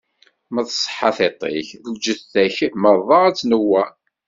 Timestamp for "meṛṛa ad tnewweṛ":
2.81-3.89